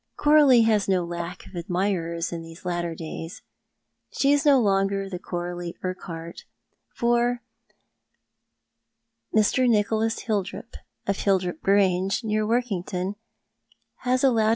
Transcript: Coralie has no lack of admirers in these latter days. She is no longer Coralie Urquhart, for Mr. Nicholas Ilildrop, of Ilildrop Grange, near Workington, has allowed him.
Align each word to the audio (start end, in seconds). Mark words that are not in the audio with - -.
Coralie 0.17 0.63
has 0.63 0.87
no 0.89 1.05
lack 1.05 1.45
of 1.45 1.53
admirers 1.55 2.31
in 2.33 2.41
these 2.41 2.65
latter 2.65 2.95
days. 2.95 3.43
She 4.17 4.31
is 4.31 4.47
no 4.47 4.59
longer 4.59 5.07
Coralie 5.19 5.77
Urquhart, 5.83 6.45
for 6.95 7.43
Mr. 9.31 9.69
Nicholas 9.69 10.17
Ilildrop, 10.23 10.73
of 11.05 11.17
Ilildrop 11.17 11.61
Grange, 11.61 12.23
near 12.23 12.47
Workington, 12.47 13.13
has 13.97 14.23
allowed 14.23 14.43
him. 14.47 14.49